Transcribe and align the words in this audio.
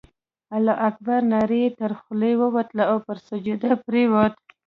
الله 0.55 0.75
اکبر 0.87 1.21
ناره 1.33 1.57
یې 1.63 1.69
تر 1.79 1.91
خولې 1.99 2.33
ووتله 2.37 2.83
او 2.91 2.97
پر 3.05 3.17
سجده 3.27 3.71
پرېوت. 3.85 4.35